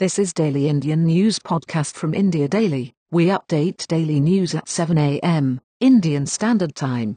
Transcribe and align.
This 0.00 0.18
is 0.18 0.32
Daily 0.32 0.68
Indian 0.68 1.04
News 1.04 1.38
Podcast 1.38 1.94
from 1.94 2.14
India 2.14 2.48
Daily. 2.48 2.94
We 3.12 3.26
update 3.26 3.86
daily 3.86 4.18
news 4.18 4.52
at 4.52 4.68
7 4.68 4.98
a.m. 4.98 5.60
Indian 5.78 6.26
Standard 6.26 6.74
Time. 6.74 7.16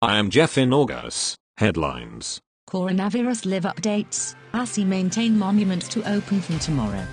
I 0.00 0.16
am 0.16 0.30
Jeff 0.30 0.56
in 0.56 0.72
August. 0.72 1.36
Headlines. 1.58 2.40
Coronavirus 2.70 3.44
live 3.44 3.64
updates. 3.64 4.34
ASI 4.54 4.86
maintain 4.86 5.38
monuments 5.38 5.88
to 5.88 6.02
open 6.10 6.40
from 6.40 6.58
tomorrow. 6.58 7.04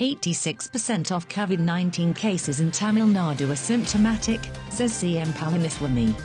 86% 0.00 1.12
of 1.12 1.28
COVID 1.28 1.58
19 1.58 2.14
cases 2.14 2.60
in 2.60 2.70
Tamil 2.70 3.06
Nadu 3.06 3.50
are 3.50 3.56
symptomatic, 3.56 4.40
says 4.70 4.92
CM 4.94 5.26
Palaniswamy. 5.32 6.18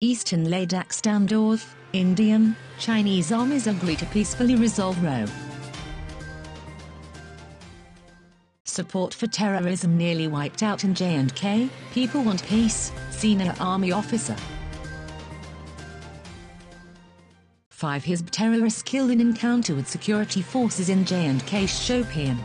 Eastern 0.00 0.46
Ladakh 0.46 0.88
standoff, 0.88 1.74
Indian, 1.92 2.56
Chinese 2.80 3.30
armies 3.30 3.68
agree 3.68 3.94
to 3.94 4.06
peacefully 4.06 4.56
resolve 4.56 5.00
row. 5.04 5.24
Support 8.64 9.14
for 9.14 9.28
terrorism 9.28 9.96
nearly 9.96 10.26
wiped 10.26 10.64
out 10.64 10.82
in 10.82 10.96
J&K, 10.96 11.68
people 11.92 12.24
want 12.24 12.42
peace, 12.48 12.90
senior 13.10 13.54
army 13.60 13.92
officer. 13.92 14.36
Five 17.80 18.04
Hizb 18.04 18.28
terrorists 18.28 18.82
killed 18.82 19.10
in 19.10 19.22
encounter 19.22 19.74
with 19.74 19.88
security 19.88 20.42
forces 20.42 20.90
in 20.90 21.06
J&K 21.06 21.64
Shopian. 21.64 22.36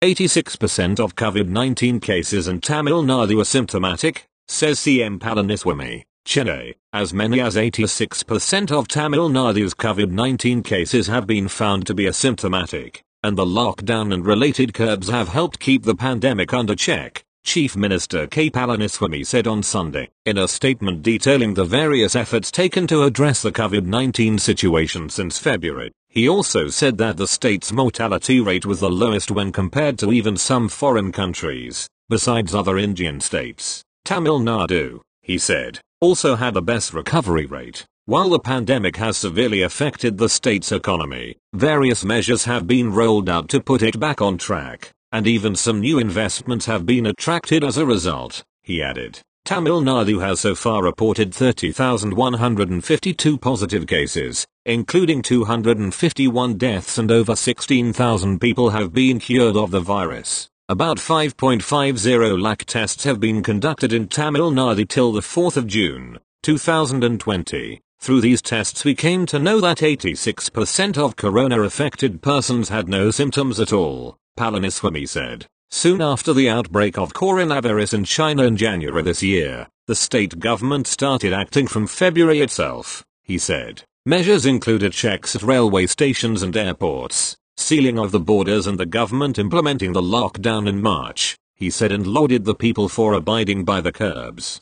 86% 0.00 1.00
of 1.00 1.16
COVID-19 1.16 2.00
cases 2.00 2.46
in 2.46 2.60
Tamil 2.60 3.02
Nadu 3.02 3.40
are 3.40 3.44
symptomatic, 3.44 4.28
says 4.46 4.78
CM 4.78 5.18
Palaniswamy. 5.18 6.04
Chennai, 6.26 6.74
as 6.92 7.12
many 7.12 7.40
as 7.40 7.56
86% 7.56 8.70
of 8.70 8.88
Tamil 8.88 9.30
Nadu's 9.30 9.74
COVID-19 9.74 10.64
cases 10.64 11.06
have 11.06 11.26
been 11.26 11.48
found 11.48 11.86
to 11.86 11.94
be 11.94 12.04
asymptomatic, 12.04 13.00
and 13.22 13.36
the 13.36 13.44
lockdown 13.44 14.12
and 14.12 14.24
related 14.24 14.74
curbs 14.74 15.08
have 15.08 15.28
helped 15.28 15.58
keep 15.58 15.82
the 15.82 15.94
pandemic 15.94 16.52
under 16.54 16.74
check, 16.74 17.24
Chief 17.44 17.74
Minister 17.74 18.26
K. 18.26 18.50
Palaniswamy 18.50 19.26
said 19.26 19.46
on 19.46 19.62
Sunday, 19.62 20.10
in 20.26 20.38
a 20.38 20.46
statement 20.46 21.02
detailing 21.02 21.54
the 21.54 21.64
various 21.64 22.14
efforts 22.14 22.50
taken 22.50 22.86
to 22.86 23.04
address 23.04 23.42
the 23.42 23.50
COVID-19 23.50 24.38
situation 24.38 25.08
since 25.08 25.38
February. 25.38 25.90
He 26.08 26.28
also 26.28 26.68
said 26.68 26.98
that 26.98 27.16
the 27.16 27.26
state's 27.26 27.72
mortality 27.72 28.40
rate 28.40 28.66
was 28.66 28.80
the 28.80 28.90
lowest 28.90 29.30
when 29.30 29.52
compared 29.52 29.98
to 30.00 30.12
even 30.12 30.36
some 30.36 30.68
foreign 30.68 31.12
countries, 31.12 31.88
besides 32.08 32.54
other 32.54 32.78
Indian 32.78 33.20
states. 33.20 33.82
Tamil 34.04 34.40
Nadu, 34.40 35.00
he 35.22 35.38
said, 35.38 35.80
also 36.00 36.34
had 36.34 36.54
the 36.54 36.62
best 36.62 36.94
recovery 36.94 37.46
rate. 37.46 37.84
While 38.06 38.30
the 38.30 38.40
pandemic 38.40 38.96
has 38.96 39.16
severely 39.16 39.62
affected 39.62 40.18
the 40.18 40.28
state's 40.28 40.72
economy, 40.72 41.36
various 41.52 42.04
measures 42.04 42.44
have 42.44 42.66
been 42.66 42.92
rolled 42.92 43.28
out 43.28 43.48
to 43.50 43.60
put 43.60 43.82
it 43.82 44.00
back 44.00 44.20
on 44.20 44.36
track, 44.36 44.90
and 45.12 45.26
even 45.26 45.54
some 45.54 45.80
new 45.80 45.98
investments 45.98 46.66
have 46.66 46.84
been 46.84 47.06
attracted 47.06 47.62
as 47.62 47.76
a 47.76 47.86
result, 47.86 48.42
he 48.62 48.82
added. 48.82 49.20
Tamil 49.44 49.82
Nadu 49.82 50.20
has 50.20 50.40
so 50.40 50.54
far 50.54 50.82
reported 50.82 51.34
30,152 51.34 53.38
positive 53.38 53.86
cases, 53.86 54.46
including 54.66 55.22
251 55.22 56.58
deaths 56.58 56.98
and 56.98 57.10
over 57.10 57.34
16,000 57.34 58.40
people 58.40 58.70
have 58.70 58.92
been 58.92 59.18
cured 59.18 59.56
of 59.56 59.70
the 59.70 59.80
virus. 59.80 60.49
About 60.70 60.98
5.50 60.98 62.40
lakh 62.40 62.64
tests 62.64 63.02
have 63.02 63.18
been 63.18 63.42
conducted 63.42 63.92
in 63.92 64.06
Tamil 64.06 64.52
Nadu 64.52 64.86
till 64.86 65.10
the 65.10 65.20
4th 65.20 65.56
of 65.56 65.66
June, 65.66 66.20
2020. 66.44 67.80
Through 67.98 68.20
these 68.20 68.40
tests 68.40 68.84
we 68.84 68.94
came 68.94 69.26
to 69.26 69.40
know 69.40 69.60
that 69.60 69.78
86% 69.78 70.96
of 70.96 71.16
corona-affected 71.16 72.22
persons 72.22 72.68
had 72.68 72.88
no 72.88 73.10
symptoms 73.10 73.58
at 73.58 73.72
all, 73.72 74.16
Palaniswamy 74.38 75.08
said. 75.08 75.46
Soon 75.72 76.00
after 76.00 76.32
the 76.32 76.48
outbreak 76.48 76.96
of 76.96 77.14
coronavirus 77.14 77.94
in 77.94 78.04
China 78.04 78.44
in 78.44 78.56
January 78.56 79.02
this 79.02 79.24
year, 79.24 79.66
the 79.88 79.96
state 79.96 80.38
government 80.38 80.86
started 80.86 81.32
acting 81.32 81.66
from 81.66 81.88
February 81.88 82.42
itself, 82.42 83.04
he 83.24 83.38
said. 83.38 83.82
Measures 84.06 84.46
included 84.46 84.92
checks 84.92 85.34
at 85.34 85.42
railway 85.42 85.86
stations 85.86 86.44
and 86.44 86.56
airports, 86.56 87.36
sealing 87.56 87.98
of 87.98 88.10
the 88.10 88.20
borders 88.20 88.66
and 88.66 88.78
the 88.78 88.86
government 88.86 89.38
implementing 89.38 89.92
the 89.92 90.02
lockdown 90.02 90.68
in 90.68 90.80
March, 90.80 91.36
he 91.54 91.70
said 91.70 91.92
and 91.92 92.06
lauded 92.06 92.44
the 92.44 92.54
people 92.54 92.88
for 92.88 93.12
abiding 93.12 93.64
by 93.64 93.80
the 93.80 93.92
curbs. 93.92 94.60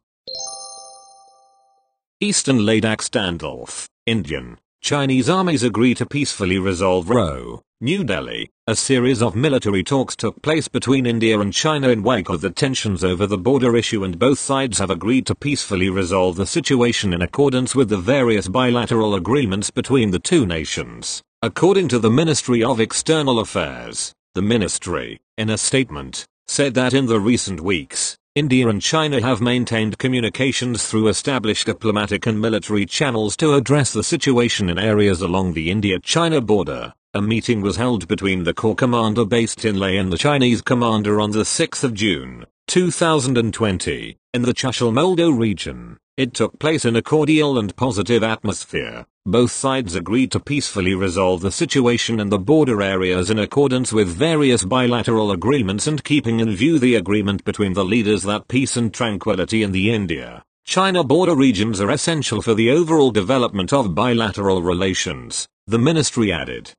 Eastern 2.20 2.58
Ladakh 2.58 3.00
standoff, 3.00 3.86
Indian, 4.04 4.58
Chinese 4.80 5.28
armies 5.28 5.62
agree 5.62 5.94
to 5.94 6.06
peacefully 6.06 6.58
resolve 6.58 7.10
row. 7.10 7.62
New 7.80 8.02
Delhi, 8.02 8.50
a 8.66 8.74
series 8.74 9.22
of 9.22 9.36
military 9.36 9.84
talks 9.84 10.16
took 10.16 10.42
place 10.42 10.66
between 10.66 11.06
India 11.06 11.38
and 11.38 11.52
China 11.52 11.90
in 11.90 12.02
wake 12.02 12.28
of 12.28 12.40
the 12.40 12.50
tensions 12.50 13.04
over 13.04 13.24
the 13.24 13.38
border 13.38 13.76
issue 13.76 14.02
and 14.02 14.18
both 14.18 14.40
sides 14.40 14.78
have 14.78 14.90
agreed 14.90 15.26
to 15.26 15.34
peacefully 15.36 15.88
resolve 15.88 16.34
the 16.34 16.46
situation 16.46 17.12
in 17.12 17.22
accordance 17.22 17.76
with 17.76 17.88
the 17.88 17.96
various 17.96 18.48
bilateral 18.48 19.14
agreements 19.14 19.70
between 19.70 20.10
the 20.10 20.18
two 20.18 20.44
nations. 20.44 21.22
According 21.40 21.86
to 21.88 22.00
the 22.00 22.10
Ministry 22.10 22.64
of 22.64 22.80
External 22.80 23.38
Affairs, 23.38 24.12
the 24.34 24.42
ministry, 24.42 25.20
in 25.36 25.50
a 25.50 25.56
statement, 25.56 26.26
said 26.48 26.74
that 26.74 26.92
in 26.92 27.06
the 27.06 27.20
recent 27.20 27.60
weeks, 27.60 28.18
India 28.34 28.66
and 28.66 28.82
China 28.82 29.20
have 29.20 29.40
maintained 29.40 29.98
communications 29.98 30.84
through 30.84 31.06
established 31.06 31.66
diplomatic 31.66 32.26
and 32.26 32.40
military 32.40 32.84
channels 32.84 33.36
to 33.36 33.54
address 33.54 33.92
the 33.92 34.02
situation 34.02 34.68
in 34.68 34.80
areas 34.80 35.20
along 35.22 35.52
the 35.52 35.70
India-China 35.70 36.40
border. 36.40 36.92
A 37.14 37.22
meeting 37.22 37.60
was 37.60 37.76
held 37.76 38.08
between 38.08 38.42
the 38.42 38.52
Corps 38.52 38.74
commander 38.74 39.24
based 39.24 39.64
in 39.64 39.78
Leh 39.78 39.92
and 39.92 40.12
the 40.12 40.18
Chinese 40.18 40.60
commander 40.60 41.20
on 41.20 41.30
the 41.30 41.44
6th 41.44 41.84
of 41.84 41.94
June, 41.94 42.46
2020, 42.66 44.16
in 44.34 44.42
the 44.42 44.52
Chushul-Moldo 44.52 45.30
region. 45.30 45.98
It 46.16 46.34
took 46.34 46.58
place 46.58 46.84
in 46.84 46.96
a 46.96 47.02
cordial 47.02 47.60
and 47.60 47.76
positive 47.76 48.24
atmosphere. 48.24 49.06
Both 49.28 49.50
sides 49.50 49.94
agreed 49.94 50.32
to 50.32 50.40
peacefully 50.40 50.94
resolve 50.94 51.42
the 51.42 51.52
situation 51.52 52.18
in 52.18 52.30
the 52.30 52.38
border 52.38 52.80
areas 52.80 53.28
in 53.28 53.38
accordance 53.38 53.92
with 53.92 54.08
various 54.08 54.64
bilateral 54.64 55.32
agreements 55.32 55.86
and 55.86 56.02
keeping 56.02 56.40
in 56.40 56.56
view 56.56 56.78
the 56.78 56.94
agreement 56.94 57.44
between 57.44 57.74
the 57.74 57.84
leaders 57.84 58.22
that 58.22 58.48
peace 58.48 58.78
and 58.78 58.94
tranquility 58.94 59.62
in 59.62 59.72
the 59.72 59.92
India 59.92 60.42
China 60.64 61.04
border 61.04 61.34
regions 61.34 61.78
are 61.78 61.90
essential 61.90 62.40
for 62.40 62.54
the 62.54 62.70
overall 62.70 63.10
development 63.10 63.70
of 63.70 63.94
bilateral 63.94 64.62
relations, 64.62 65.46
the 65.66 65.78
ministry 65.78 66.32
added. 66.32 66.72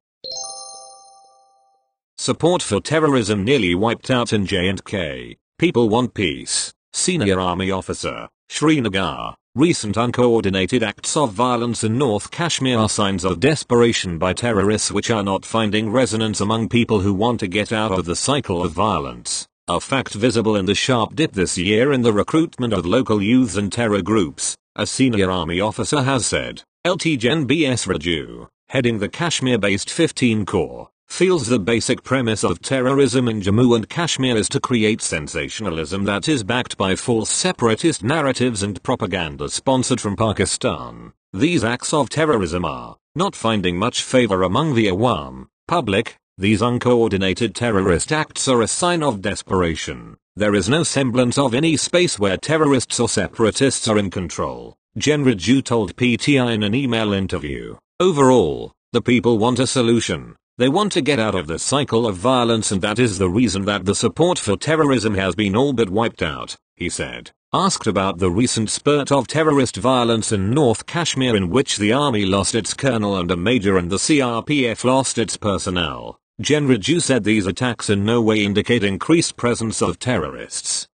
Support 2.18 2.64
for 2.64 2.80
terrorism 2.80 3.44
nearly 3.44 3.76
wiped 3.76 4.10
out 4.10 4.34
in 4.34 4.48
J&K. 4.48 5.38
People 5.60 5.88
want 5.88 6.16
peace. 6.16 6.74
Senior 6.94 7.40
Army 7.40 7.70
Officer, 7.70 8.28
Srinagar. 8.50 9.36
Recent 9.56 9.98
uncoordinated 9.98 10.84
acts 10.84 11.18
of 11.18 11.34
violence 11.34 11.84
in 11.84 11.98
North 11.98 12.30
Kashmir 12.30 12.78
are 12.78 12.88
signs 12.88 13.26
of 13.26 13.40
desperation 13.40 14.20
by 14.20 14.32
terrorists 14.32 14.92
which 14.92 15.10
are 15.10 15.24
not 15.24 15.44
finding 15.44 15.90
resonance 15.90 16.40
among 16.40 16.70
people 16.70 17.00
who 17.00 17.16
want 17.16 17.40
to 17.40 17.48
get 17.48 17.74
out 17.74 17.92
of 17.92 18.06
the 18.06 18.16
cycle 18.16 18.64
of 18.64 18.74
violence. 18.74 19.48
A 19.68 19.80
fact 19.80 20.14
visible 20.14 20.56
in 20.56 20.66
the 20.66 20.76
sharp 20.76 21.16
dip 21.16 21.32
this 21.32 21.58
year 21.58 21.92
in 21.92 22.04
the 22.04 22.14
recruitment 22.14 22.74
of 22.74 22.86
local 22.86 23.24
youths 23.24 23.58
and 23.58 23.74
terror 23.74 24.04
groups, 24.04 24.56
a 24.76 24.86
senior 24.86 25.32
army 25.32 25.60
officer 25.60 26.04
has 26.04 26.28
said. 26.28 26.62
LT 26.86 27.18
Gen 27.18 27.48
BS 27.48 27.88
Raju, 27.88 28.50
heading 28.70 29.00
the 29.00 29.10
Kashmir-based 29.10 29.90
15 29.90 30.46
Corps, 30.46 30.90
feels 31.10 31.48
the 31.48 31.60
basic 31.60 32.04
premise 32.04 32.44
of 32.44 32.62
terrorism 32.62 33.28
in 33.28 33.42
Jammu 33.42 33.76
and 33.76 33.90
Kashmir 33.90 34.38
is 34.38 34.48
to 34.50 34.60
create 34.60 35.02
sensationalism 35.02 36.06
that 36.06 36.28
is 36.28 36.44
backed 36.44 36.78
by 36.78 36.96
false 36.96 37.30
separatist 37.30 38.04
narratives 38.04 38.64
and 38.64 38.82
propaganda 38.84 39.50
sponsored 39.50 40.00
from 40.00 40.16
Pakistan. 40.16 41.12
These 41.34 41.64
acts 41.64 41.94
of 41.94 42.10
terrorism 42.10 42.64
are 42.64 42.98
not 43.16 43.36
finding 43.36 43.78
much 43.78 44.02
favor 44.02 44.44
among 44.44 44.76
the 44.76 44.88
Awam, 44.88 45.48
public, 45.68 46.16
these 46.38 46.62
uncoordinated 46.62 47.54
terrorist 47.54 48.14
acts 48.14 48.48
are 48.48 48.62
a 48.62 48.68
sign 48.68 49.04
of 49.04 49.22
desperation. 49.22 50.16
There 50.38 50.56
is 50.56 50.70
no 50.70 50.84
semblance 50.84 51.38
of 51.38 51.54
any 51.54 51.76
space 51.76 52.18
where 52.18 52.38
terrorists 52.38 52.98
or 52.98 53.10
separatists 53.10 53.90
are 53.90 53.98
in 53.98 54.10
control, 54.10 54.78
Gen 54.98 55.26
Raju 55.26 55.64
told 55.66 55.98
PTI 55.98 56.54
in 56.54 56.64
an 56.64 56.74
email 56.74 57.12
interview. 57.12 57.76
Overall, 58.00 58.72
the 58.94 59.02
people 59.02 59.38
want 59.38 59.60
a 59.60 59.68
solution. 59.68 60.36
They 60.60 60.68
want 60.68 60.92
to 60.92 61.02
get 61.02 61.20
out 61.20 61.36
of 61.36 61.48
the 61.48 61.58
cycle 61.58 62.06
of 62.06 62.18
violence 62.18 62.70
and 62.70 62.82
that 62.82 63.00
is 63.00 63.18
the 63.18 63.30
reason 63.30 63.64
that 63.64 63.86
the 63.86 63.96
support 63.96 64.38
for 64.38 64.58
terrorism 64.58 65.16
has 65.16 65.34
been 65.34 65.56
all 65.56 65.72
but 65.72 65.90
wiped 65.90 66.22
out, 66.22 66.58
he 66.76 66.90
said. 66.90 67.32
Asked 67.54 67.88
about 67.88 68.18
the 68.18 68.30
recent 68.30 68.70
spurt 68.70 69.10
of 69.10 69.26
terrorist 69.26 69.78
violence 69.78 70.34
in 70.34 70.52
North 70.52 70.86
Kashmir 70.86 71.34
in 71.34 71.50
which 71.50 71.78
the 71.78 71.94
army 71.94 72.26
lost 72.26 72.56
its 72.56 72.74
colonel 72.74 73.16
and 73.16 73.32
a 73.32 73.38
major 73.38 73.78
and 73.78 73.90
the 73.90 73.96
CRPF 73.96 74.84
lost 74.84 75.18
its 75.18 75.38
personnel, 75.38 76.20
Gen 76.42 76.68
Raju 76.68 77.02
said 77.02 77.24
these 77.24 77.48
attacks 77.48 77.90
in 77.90 78.04
no 78.04 78.22
way 78.22 78.44
indicate 78.44 78.84
increased 78.84 79.38
presence 79.38 79.82
of 79.82 79.98
terrorists. 79.98 80.90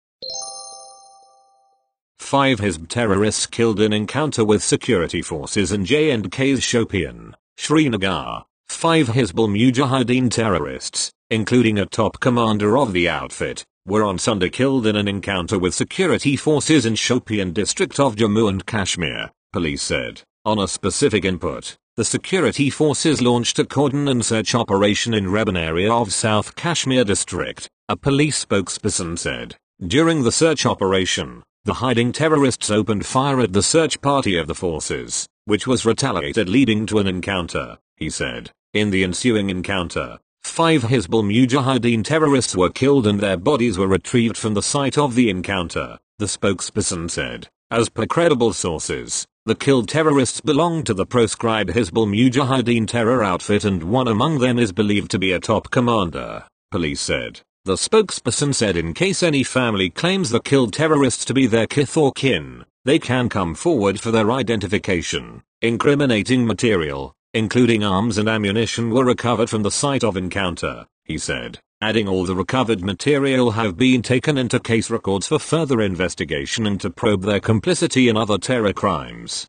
5 2.20 2.60
Hizb 2.60 2.88
terrorists 2.88 3.48
killed 3.48 3.80
in 3.80 3.94
encounter 3.94 4.46
with 4.46 4.62
security 4.62 5.24
forces 5.24 5.72
in 5.72 5.86
J&K's 5.86 6.60
Shopian, 6.60 7.34
Srinagar. 7.58 8.46
5 8.86 9.08
Hizbul 9.08 9.50
Mujahideen 9.50 10.30
terrorists, 10.30 11.12
including 11.32 11.80
a 11.80 11.88
top 11.88 12.20
commander 12.20 12.78
of 12.78 12.94
the 12.94 13.10
outfit, 13.10 13.64
were 13.88 14.04
on 14.04 14.20
Sunday 14.20 14.50
killed 14.50 14.86
in 14.86 14.96
an 14.96 15.08
encounter 15.08 15.58
with 15.58 15.74
security 15.74 16.36
forces 16.36 16.86
in 16.86 16.94
Shopian 16.94 17.52
district 17.52 18.00
of 18.00 18.16
Jammu 18.16 18.48
and 18.48 18.66
Kashmir, 18.66 19.32
police 19.52 19.82
said, 19.82 20.22
on 20.46 20.60
a 20.60 20.68
specific 20.68 21.26
input. 21.26 21.76
The 21.96 22.06
security 22.06 22.70
forces 22.70 23.22
launched 23.22 23.58
a 23.58 23.66
cordon 23.66 24.08
and 24.08 24.24
search 24.24 24.54
operation 24.54 25.14
in 25.14 25.28
Reban 25.28 25.58
area 25.58 25.92
of 25.92 26.14
South 26.14 26.56
Kashmir 26.56 27.06
district, 27.06 27.68
a 27.90 27.96
police 27.96 28.46
spokesperson 28.46 29.18
said. 29.18 29.56
During 29.82 30.22
the 30.22 30.32
search 30.32 30.66
operation, 30.66 31.42
the 31.64 31.76
hiding 31.76 32.12
terrorists 32.12 32.70
opened 32.70 33.06
fire 33.06 33.40
at 33.40 33.54
the 33.54 33.64
search 33.64 34.00
party 34.02 34.38
of 34.38 34.46
the 34.48 34.54
forces, 34.54 35.26
which 35.46 35.66
was 35.66 35.86
retaliated 35.86 36.50
leading 36.50 36.86
to 36.86 37.00
an 37.00 37.08
encounter, 37.08 37.78
he 37.98 38.10
said. 38.10 38.52
In 38.74 38.90
the 38.90 39.04
ensuing 39.04 39.50
encounter, 39.50 40.20
five 40.44 40.84
Hizbul 40.84 41.24
Mujahideen 41.24 42.04
terrorists 42.04 42.56
were 42.56 42.70
killed 42.70 43.08
and 43.08 43.20
their 43.20 43.38
bodies 43.38 43.78
were 43.78 43.88
retrieved 43.88 44.38
from 44.38 44.54
the 44.54 44.62
site 44.62 44.98
of 44.98 45.16
the 45.16 45.30
encounter, 45.30 45.98
the 46.20 46.26
spokesperson 46.26 47.10
said. 47.10 47.48
As 47.72 47.90
per 47.90 48.06
credible 48.06 48.54
sources, 48.54 49.26
the 49.46 49.56
killed 49.56 49.90
terrorists 49.90 50.42
belong 50.42 50.84
to 50.84 50.94
the 50.94 51.06
proscribed 51.06 51.70
Hizbul 51.70 52.08
Mujahideen 52.08 52.88
terror 52.88 53.24
outfit 53.24 53.64
and 53.64 53.84
one 53.84 54.08
among 54.08 54.40
them 54.40 54.60
is 54.60 54.72
believed 54.72 55.12
to 55.12 55.20
be 55.20 55.32
a 55.32 55.40
top 55.40 55.72
commander, 55.72 56.44
police 56.72 57.02
said. 57.02 57.42
The 57.66 57.76
spokesperson 57.76 58.54
said 58.54 58.78
in 58.78 58.94
case 58.94 59.24
any 59.24 59.44
family 59.44 59.90
claims 59.90 60.30
the 60.30 60.40
killed 60.40 60.74
terrorists 60.74 61.26
to 61.26 61.34
be 61.34 61.48
their 61.48 61.66
kith 61.66 61.98
or 61.98 62.12
kin, 62.12 62.66
they 62.86 63.00
can 63.00 63.30
come 63.30 63.56
forward 63.56 64.00
for 64.00 64.12
their 64.12 64.32
identification. 64.32 65.42
Incriminating 65.64 66.46
material, 66.46 67.16
including 67.36 67.84
arms 67.84 68.18
and 68.18 68.28
ammunition 68.28 68.90
were 68.90 69.06
recovered 69.06 69.50
from 69.50 69.62
the 69.62 69.70
site 69.70 70.04
of 70.04 70.18
encounter, 70.18 70.88
he 71.04 71.20
said 71.20 71.60
adding 71.82 72.08
all 72.08 72.26
the 72.26 72.36
recovered 72.36 72.84
material 72.84 73.52
have 73.52 73.78
been 73.78 74.02
taken 74.02 74.40
into 74.40 74.60
case 74.60 74.90
records 74.90 75.28
for 75.28 75.38
further 75.38 75.82
investigation 75.82 76.66
and 76.66 76.82
to 76.82 76.90
probe 76.90 77.22
their 77.22 77.40
complicity 77.40 78.10
in 78.10 78.18
other 78.18 78.40
terror 78.40 78.74
crimes. 78.74 79.46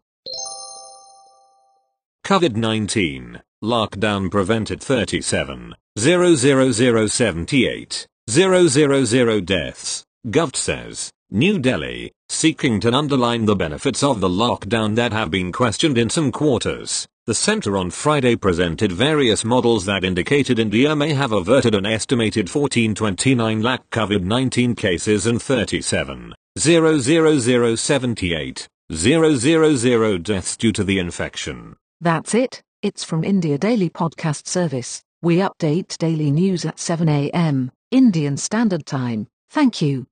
COVID-19, 2.26 3.40
lockdown 3.62 4.30
prevented 4.30 4.82
37, 4.82 5.74
00078, 5.96 8.06
000 8.28 9.40
deaths, 9.40 10.04
Govt 10.26 10.56
says. 10.56 11.10
New 11.30 11.58
Delhi, 11.58 12.12
seeking 12.28 12.80
to 12.80 12.92
underline 12.92 13.46
the 13.46 13.56
benefits 13.56 14.02
of 14.02 14.20
the 14.20 14.28
lockdown 14.28 14.94
that 14.96 15.12
have 15.12 15.30
been 15.30 15.52
questioned 15.52 15.96
in 15.98 16.10
some 16.10 16.30
quarters. 16.30 17.08
The 17.26 17.34
center 17.34 17.76
on 17.76 17.90
Friday 17.90 18.36
presented 18.36 18.92
various 18.92 19.44
models 19.44 19.84
that 19.86 20.04
indicated 20.04 20.60
India 20.60 20.94
may 20.94 21.12
have 21.12 21.32
averted 21.32 21.74
an 21.74 21.84
estimated 21.84 22.48
1429 22.48 23.62
lakh 23.62 23.90
COVID-19 23.90 24.76
cases 24.76 25.26
and 25.26 25.42
37, 25.42 26.32
00078, 26.56 28.68
000 28.92 30.18
deaths 30.18 30.56
due 30.56 30.70
to 30.70 30.84
the 30.84 31.00
infection. 31.00 31.74
That's 32.00 32.32
it, 32.32 32.62
it's 32.80 33.02
from 33.02 33.24
India 33.24 33.58
Daily 33.58 33.90
Podcast 33.90 34.46
Service. 34.46 35.02
We 35.20 35.38
update 35.38 35.98
daily 35.98 36.30
news 36.30 36.64
at 36.64 36.78
7 36.78 37.08
a.m. 37.08 37.72
Indian 37.90 38.36
Standard 38.36 38.86
Time. 38.86 39.26
Thank 39.50 39.82
you. 39.82 40.06